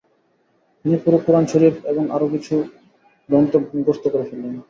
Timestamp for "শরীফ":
1.51-1.75